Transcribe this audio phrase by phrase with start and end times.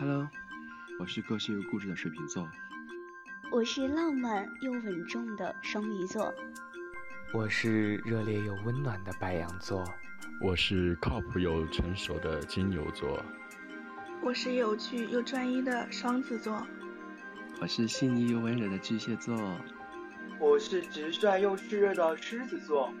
[0.00, 0.28] Hello，
[1.00, 2.48] 我是个性又固执的水瓶座。
[3.50, 6.32] 我是浪漫又稳重的双鱼座。
[7.32, 9.84] 我是热烈又温暖的白羊座。
[10.40, 13.20] 我是靠谱又成熟的金牛座。
[14.22, 16.64] 我是有趣又专一的双子座。
[17.60, 19.36] 我是细腻又温柔的巨蟹座。
[20.38, 22.94] 我是直率又炽热的狮子座。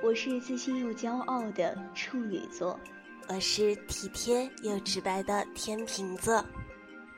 [0.00, 2.78] 我是自信又骄傲的处女座。
[3.26, 6.44] 我是体贴又直白的天秤座，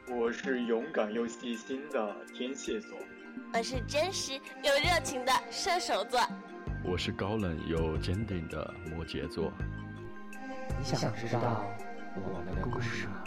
[0.08, 2.96] 我是勇敢又细心的天蝎座，
[3.52, 6.20] 我是真实又热情的射手座，
[6.84, 9.52] 我是高冷又坚定的摩羯座。
[10.78, 11.66] 你想知道
[12.14, 13.24] 我们的故事吗？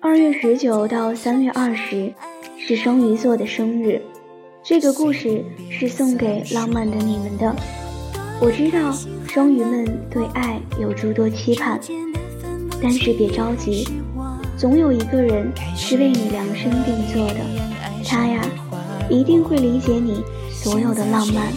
[0.00, 2.12] 二月十九到三月二十
[2.58, 4.02] 是双鱼座的生日。
[4.66, 7.54] 这个故事是送给浪漫的你们的。
[8.40, 8.90] 我知道
[9.28, 11.78] 双鱼们对爱有诸多期盼，
[12.82, 13.86] 但是别着急，
[14.56, 17.40] 总有一个人是为你量身定做的，
[18.06, 18.40] 他呀
[19.10, 21.52] 一定会理解你所有的浪漫，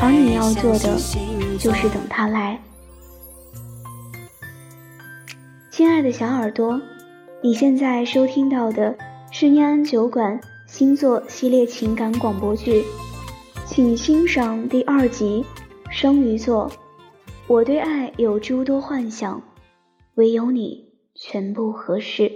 [0.00, 0.96] 而你要做的
[1.58, 2.58] 就是等他来。
[5.70, 6.80] 亲爱的小耳朵，
[7.42, 8.96] 你现在收听到的
[9.30, 10.40] 是念安酒馆。
[10.68, 12.84] 星座系列情感广播剧，
[13.66, 15.42] 请欣赏第二集
[15.90, 16.70] 《双鱼座》。
[17.48, 19.42] 我对爱有诸多幻想，
[20.14, 22.30] 唯有你全部合适。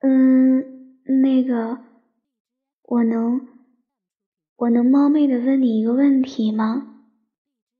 [0.00, 1.78] 嗯，那个，
[2.82, 3.46] 我能，
[4.56, 7.04] 我能冒昧的问你一个问题吗？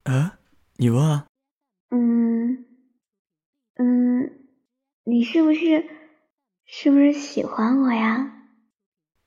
[0.05, 0.39] 啊，
[0.77, 1.27] 你问啊。
[1.89, 2.65] 嗯，
[3.75, 4.31] 嗯，
[5.03, 5.98] 你是不是？
[6.71, 8.31] 是不是喜欢我呀？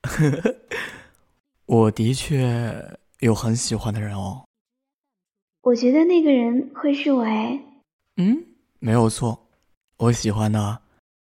[1.67, 4.45] 我的确有很喜欢的人哦。
[5.61, 7.61] 我觉得那个人会是我哎。
[8.15, 8.45] 嗯，
[8.79, 9.47] 没有错，
[9.97, 10.81] 我喜欢的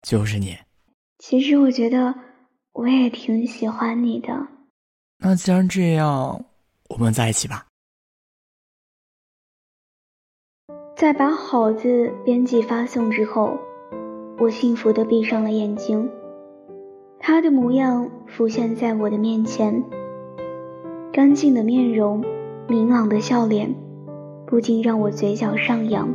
[0.02, 0.56] 就是你。
[1.18, 2.14] 其实我觉得
[2.72, 4.46] 我也挺喜欢你的。
[5.18, 6.44] 那既然这样，
[6.90, 7.66] 我们在一起吧。
[10.96, 13.58] 在把“好”字编辑发送之后。
[14.36, 16.10] 我幸福地闭上了眼睛，
[17.20, 19.84] 他的模样浮现在我的面前，
[21.12, 22.24] 干净的面容，
[22.66, 23.72] 明朗的笑脸，
[24.44, 26.12] 不禁让我嘴角上扬。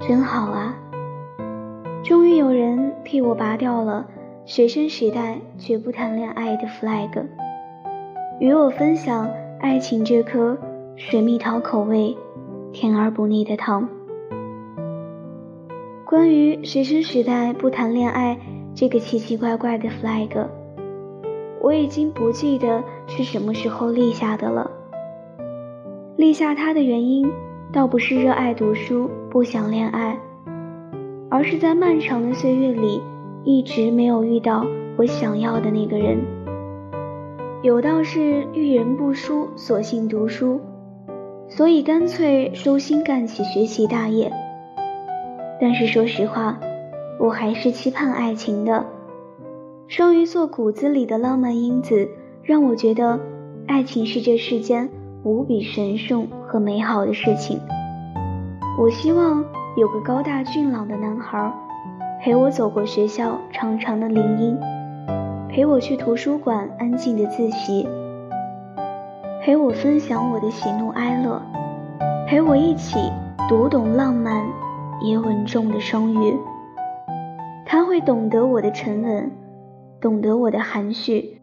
[0.00, 0.78] 真好啊！
[2.02, 4.06] 终于有人替我拔掉了
[4.46, 7.26] 学生时代绝不谈恋爱的 flag，
[8.40, 9.28] 与我分享
[9.60, 10.56] 爱情这颗
[10.96, 12.16] 水蜜桃口味、
[12.72, 13.86] 甜而不腻的糖。
[16.14, 18.38] 关于学生时代不谈恋爱
[18.72, 20.46] 这个奇奇怪怪的 flag，
[21.60, 24.70] 我已经不记得是什么时候立下的了。
[26.14, 27.28] 立下它的原因，
[27.72, 30.16] 倒不是热爱读书不想恋爱，
[31.28, 33.02] 而是在漫长的岁月里
[33.42, 34.64] 一直没有遇到
[34.96, 36.24] 我想要的那个人。
[37.62, 40.60] 有道是遇人不淑，索性读书，
[41.48, 44.32] 所以干脆收心干起学习大业。
[45.60, 46.58] 但是说实话，
[47.18, 48.84] 我还是期盼爱情的。
[49.86, 52.08] 双鱼座骨子里的浪漫因子，
[52.42, 53.20] 让我觉得
[53.66, 54.88] 爱情是这世间
[55.22, 57.60] 无比神圣和美好的事情。
[58.78, 59.44] 我希望
[59.76, 61.52] 有个高大俊朗的男孩，
[62.20, 64.58] 陪我走过学校长长的林荫，
[65.48, 67.86] 陪我去图书馆安静的自习，
[69.42, 71.40] 陪我分享我的喜怒哀乐，
[72.26, 72.98] 陪我一起
[73.48, 74.63] 读懂浪漫。
[75.02, 76.36] 也稳重的双鱼，
[77.66, 79.30] 他会懂得我的沉稳，
[80.00, 81.40] 懂得我的含蓄，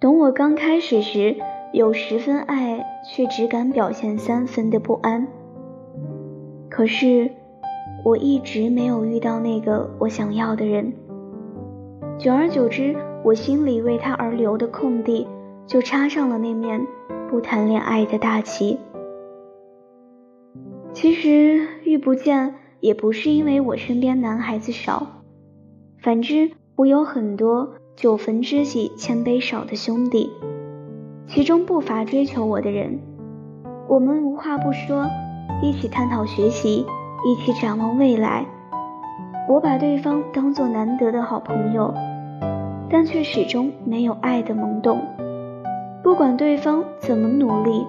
[0.00, 1.36] 懂我刚开始时
[1.72, 5.28] 有十分爱却只敢表现三分的不安。
[6.68, 7.30] 可是，
[8.04, 10.92] 我一直没有遇到那个我想要的人。
[12.18, 15.28] 久而久之，我心里为他而留的空地，
[15.66, 16.86] 就插上了那面
[17.28, 18.78] 不谈恋爱的大旗。
[20.92, 22.54] 其实遇不见。
[22.80, 25.06] 也不是因为我身边男孩子少，
[26.02, 30.30] 反之，我有很多九分知己千杯少的兄弟，
[31.28, 32.98] 其中不乏追求我的人。
[33.86, 35.06] 我们无话不说，
[35.60, 36.86] 一起探讨学习，
[37.26, 38.46] 一起展望未来。
[39.48, 41.92] 我把对方当作难得的好朋友，
[42.88, 45.00] 但却始终没有爱的萌动。
[46.02, 47.84] 不管对方怎么努力，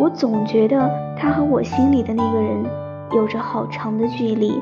[0.00, 2.85] 我总觉得他和我心里的那个人。
[3.12, 4.60] 有着好长的距离，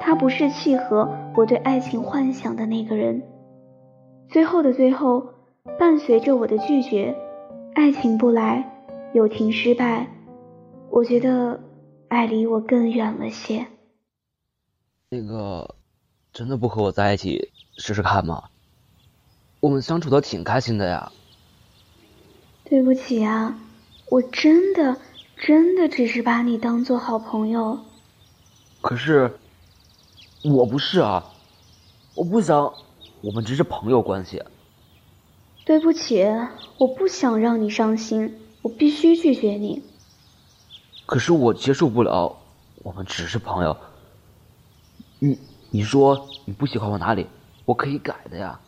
[0.00, 3.22] 他不是契合我对爱情幻想的那个人。
[4.28, 5.34] 最后的最后，
[5.78, 7.16] 伴随着我的拒绝，
[7.74, 10.08] 爱情不来，友情失败，
[10.90, 11.60] 我觉得
[12.08, 13.66] 爱离我更远了些。
[15.08, 15.74] 那个，
[16.32, 18.44] 真的不和我在一起试试看吗？
[19.60, 21.12] 我们相处的挺开心的呀。
[22.64, 23.58] 对不起啊，
[24.08, 24.96] 我真的
[25.40, 27.80] 真的只是把你当做好朋友。
[28.82, 29.38] 可是，
[30.44, 31.32] 我不是啊，
[32.14, 32.74] 我不想，
[33.22, 34.42] 我们只是朋友关系。
[35.64, 36.26] 对不起，
[36.76, 39.82] 我不想让你伤心，我必须拒绝你。
[41.06, 42.36] 可是我接受不了，
[42.82, 43.74] 我们只是朋友。
[45.18, 45.38] 你
[45.70, 47.26] 你说你不喜欢我哪里？
[47.64, 48.60] 我可以改的呀。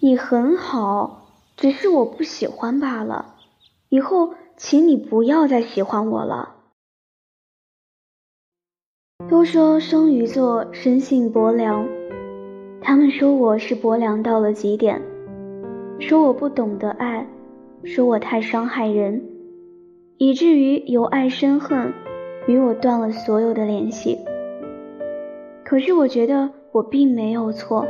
[0.00, 1.24] 你很好。
[1.56, 3.34] 只是我不喜欢罢了，
[3.88, 6.56] 以后请你不要再喜欢我了。
[9.30, 11.86] 都说双鱼座生性薄凉，
[12.80, 15.00] 他们说我是薄凉到了极点，
[16.00, 17.24] 说我不懂得爱，
[17.84, 19.24] 说我太伤害人，
[20.16, 21.94] 以至于由爱生恨，
[22.48, 24.18] 与我断了所有的联系。
[25.64, 27.86] 可是我觉得我并没有错，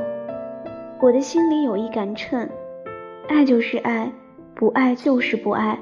[1.01, 2.47] 我的心里有一杆秤。
[3.27, 4.13] 爱就是爱，
[4.55, 5.79] 不爱就是不爱，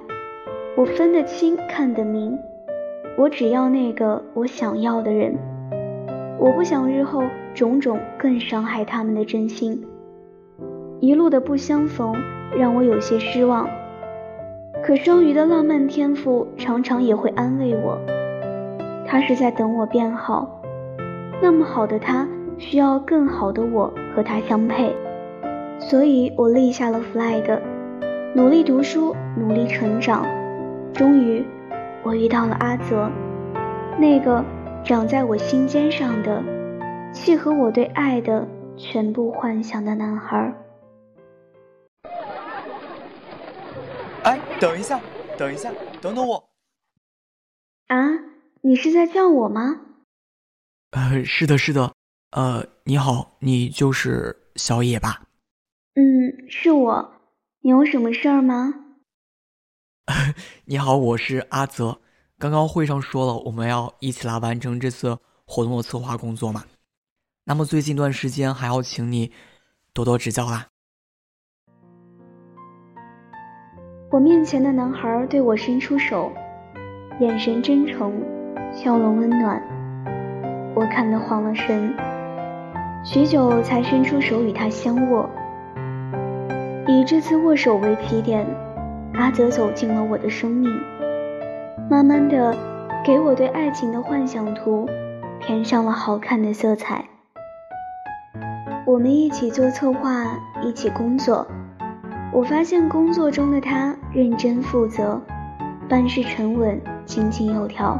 [0.76, 2.38] 我分得清，看得明。
[3.16, 5.34] 我只要那个我想要的人，
[6.38, 7.22] 我不想日后
[7.54, 9.82] 种种更伤害他们的真心。
[11.00, 12.14] 一路的不相逢
[12.58, 13.66] 让我有些失望，
[14.84, 17.98] 可双鱼的浪漫天赋常常也会安慰我，
[19.06, 20.60] 他是在等我变好。
[21.40, 22.28] 那么好的他，
[22.58, 24.94] 需要更好的我和他相配。
[25.78, 27.60] 所以我立下了 flag，
[28.34, 30.26] 努力读书，努力成长。
[30.96, 31.44] 终于，
[32.02, 33.10] 我遇到了阿泽，
[33.98, 34.42] 那个
[34.82, 36.42] 长在我心尖上的、
[37.12, 38.48] 契合我对爱的
[38.78, 40.54] 全部幻想的男孩。
[44.24, 44.98] 哎，等一下，
[45.36, 45.70] 等一下，
[46.00, 46.48] 等等我！
[47.88, 48.08] 啊，
[48.62, 49.82] 你是在叫我吗？
[50.92, 51.92] 呃，是的，是的。
[52.30, 55.26] 呃，你好，你就是小野吧？
[55.94, 57.12] 嗯，是我，
[57.60, 58.85] 你有什么事儿吗？
[60.66, 61.98] 你好，我是阿泽。
[62.38, 66.64] 刚刚会上说了，我们要一起来完成这次活动的策划工作嘛。
[67.44, 69.32] 那么最近一段时间还要请你
[69.92, 70.68] 多多指教啦。
[74.10, 76.30] 我面前的男孩对我伸出手，
[77.20, 78.12] 眼神真诚，
[78.72, 79.60] 笑容温暖，
[80.76, 81.92] 我看得慌了神，
[83.04, 85.28] 许久才伸出手与他相握。
[86.86, 88.46] 以这次握手为起点，
[89.16, 90.70] 阿泽走进了我的生命，
[91.90, 92.54] 慢慢的
[93.04, 94.86] 给我对爱情的幻想图
[95.40, 97.04] 填上了好看的色彩。
[98.84, 101.46] 我们一起做策划，一起工作，
[102.30, 105.20] 我发现工作中的他认真负责，
[105.88, 107.98] 办事沉稳，井井有条，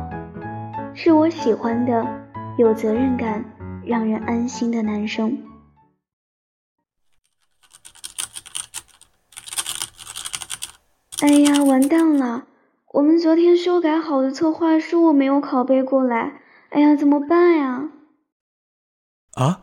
[0.93, 2.07] 是我喜欢的
[2.59, 3.43] 有责任感、
[3.85, 5.37] 让人安心的男生。
[11.23, 12.47] 哎呀，完蛋了！
[12.93, 17.89] 我们昨天修改好的策划书我没有拷贝过来，哎呀，怎么办呀？
[19.33, 19.63] 啊，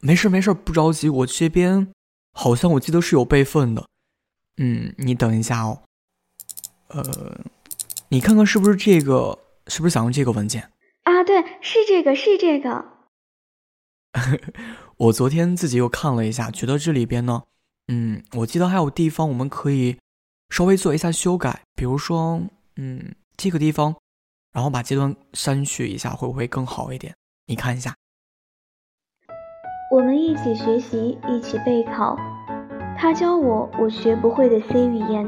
[0.00, 1.92] 没事没事，不着急，我这边
[2.32, 3.86] 好像我记得是有备份的。
[4.56, 5.82] 嗯，你等一下哦。
[6.88, 7.44] 呃，
[8.08, 9.38] 你看看是不是这个？
[9.68, 10.72] 是不是想用这个文件？
[11.04, 12.84] 啊，对，是这个，是这个。
[14.98, 17.44] 我昨天自己又看了一下，觉得这里边呢，
[17.86, 19.96] 嗯，我记得还有地方我们可以。
[20.52, 22.38] 稍微做一下修改，比如说，
[22.76, 23.96] 嗯，这个地方，
[24.52, 27.14] 然后把这段删去一下，会不会更好一点？
[27.46, 27.94] 你看一下。
[29.90, 32.18] 我们一起学习，一起备考。
[32.98, 35.26] 他教我我学不会的 C 语言，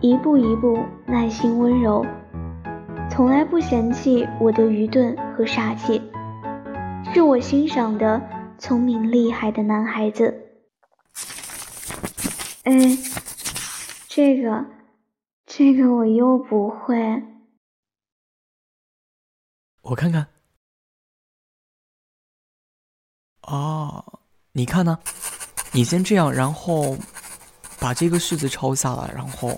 [0.00, 2.06] 一步一步，耐心温柔，
[3.10, 6.00] 从来不嫌弃我的愚钝和傻气，
[7.12, 8.22] 是我欣赏的
[8.56, 10.32] 聪明厉害的男孩子。
[12.62, 12.96] 哎。
[14.18, 14.66] 这个，
[15.46, 16.96] 这个我又不会。
[19.82, 20.26] 我看看。
[23.42, 24.20] 哦，
[24.50, 24.98] 你看呢？
[25.70, 26.98] 你先这样，然后
[27.78, 29.56] 把这个式子抄下来，然后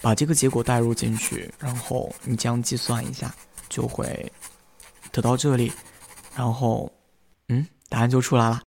[0.00, 3.30] 把这个结果代入进去，然后你这样计算一下，
[3.68, 4.32] 就会
[5.12, 5.70] 得到这里，
[6.34, 6.90] 然后，
[7.48, 8.62] 嗯，答案就出来了。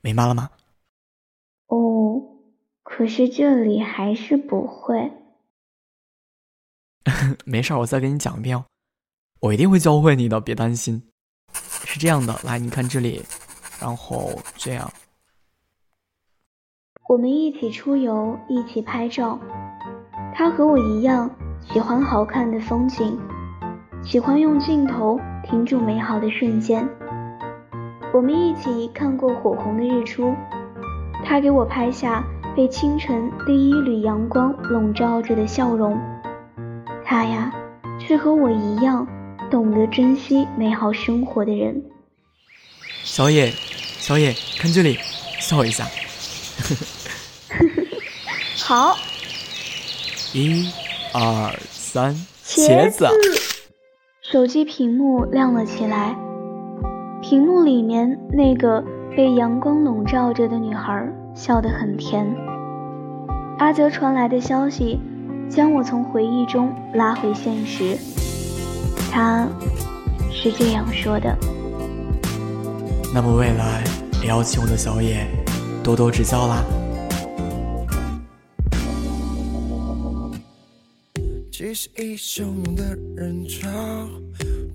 [0.00, 0.48] 明白了吗？
[2.92, 2.96] 哦。
[2.96, 5.10] 可是这里还是不会。
[7.44, 8.64] 没事儿，我再给你讲一遍哦，
[9.40, 11.02] 我一定会教会你的，别担心。
[11.54, 13.22] 是这样的，来，你看这里，
[13.80, 14.90] 然后这样。
[17.08, 19.38] 我们一起出游，一起拍照。
[20.34, 21.30] 他和我一样，
[21.72, 23.18] 喜欢好看的风景，
[24.04, 26.88] 喜欢用镜头停住美好的瞬间。
[28.14, 30.34] 我们一起看过火红的日出，
[31.24, 35.98] 他给我拍下被清晨第一缕阳光笼罩着的笑容。
[37.04, 37.52] 他呀，
[37.98, 39.06] 是和我一样
[39.50, 41.82] 懂得珍惜美好生活的人。
[43.04, 43.50] 小野，
[43.98, 44.98] 小野，看这里，
[45.40, 45.86] 笑一下。
[48.64, 48.96] 好，
[50.34, 50.70] 一、
[51.14, 53.06] 二、三，茄子。
[54.20, 56.16] 手机屏幕亮了起来，
[57.22, 58.84] 屏幕里面那个
[59.16, 62.26] 被阳光笼罩着的女孩笑得很甜。
[63.58, 64.98] 阿泽传来的消息
[65.48, 67.96] 将我从回忆中拉回现实，
[69.10, 69.46] 他
[70.30, 71.36] 是这样说的。
[73.14, 73.84] 那么未来
[74.22, 75.26] 也要请我的小野
[75.82, 76.64] 多多指教啦。
[81.50, 83.68] 其实一汹涌的人潮，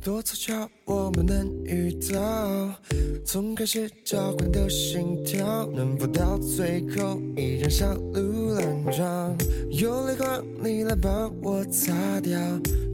[0.01, 2.73] 多凑巧我们能遇到。
[3.25, 9.35] 从开始交换的心跳，能否到最后依然小鹿乱撞？
[9.69, 12.39] 有泪光你来帮我擦掉，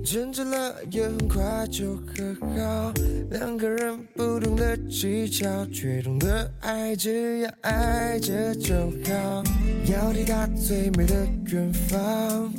[0.03, 2.93] 争执了也很快就和好。
[3.29, 8.73] 两个人不同的技巧，却懂得爱，只要爱着就
[9.05, 9.43] 好。
[9.85, 12.51] 要抵达最美的远方。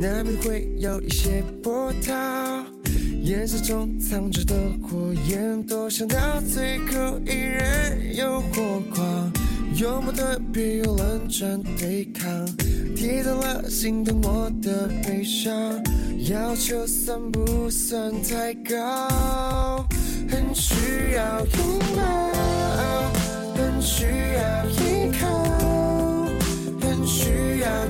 [0.00, 2.63] 难免会有一些波涛，
[3.24, 9.32] 夜色中藏着的火焰，多想到最后依然有火光。
[9.76, 12.46] 幽默的别又冷战对抗，
[12.94, 15.50] 提到了心疼我的悲伤，
[16.28, 19.86] 要求算不算太高？
[20.28, 22.02] 很需要拥抱，
[23.54, 26.28] 很需要依靠，
[26.78, 27.88] 很需要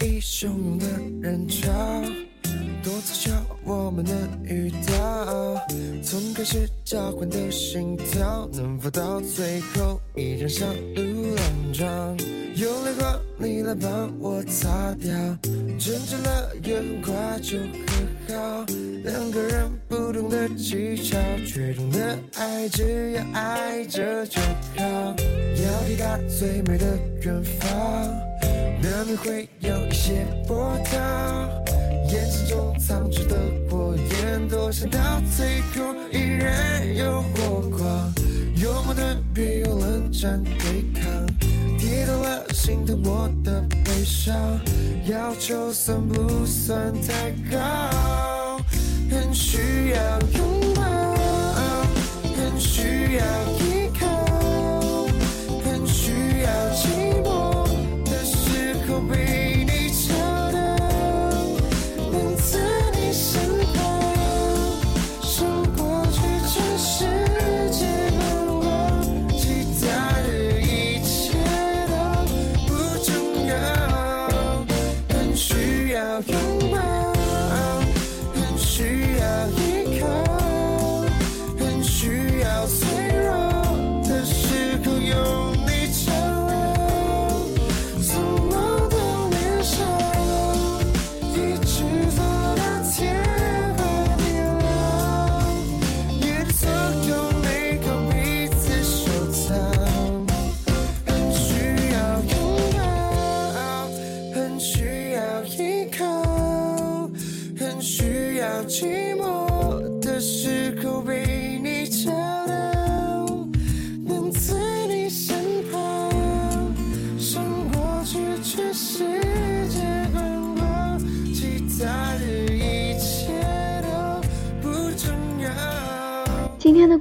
[0.00, 0.20] 一。
[0.24, 0.86] 汹涌的
[1.20, 1.70] 人潮，
[2.82, 3.30] 多凑巧
[3.62, 5.60] 我们能遇到。
[6.02, 12.18] 从开始交换的心跳，能否到最后依然小鹿乱撞？
[12.56, 15.12] 有泪光你来帮我擦掉，
[15.78, 18.66] 争执了也很快就和好。
[19.04, 24.82] 两个人不同的技巧，却懂得爱，只要爱着就好。
[24.82, 28.33] 要抵达最美的远方。
[28.84, 30.98] 难免会有一些波涛，
[32.12, 33.34] 眼神中藏着的
[33.70, 34.98] 火焰，多想到
[35.34, 38.12] 最后依然有火光。
[38.56, 41.26] 幽默的别用冷战对抗，
[41.78, 44.36] 提到了心疼我的悲伤，
[45.06, 48.60] 要求算不算太高？
[49.10, 50.82] 很需要拥抱，
[52.36, 53.63] 很需要。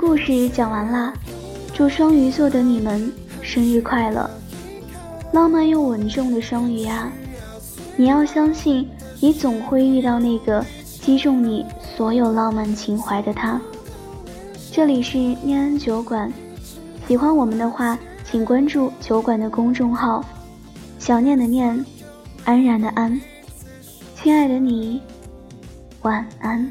[0.06, 1.14] 故事讲完啦，
[1.74, 3.10] 祝双鱼座的你们
[3.42, 4.30] 生日快乐！
[5.32, 7.10] 浪漫又稳重的双鱼啊，
[7.96, 8.86] 你要相信，
[9.22, 13.60] 你总会遇到那个击中你所有浪漫情怀的他。
[14.74, 16.30] 这里是念安酒馆，
[17.08, 17.98] 喜欢我们的话，
[18.30, 20.22] 请关注酒馆的公众号
[21.00, 21.84] “想念的念，
[22.44, 23.20] 安然的安”。
[24.22, 25.02] 亲爱的你，
[26.02, 26.70] 晚安。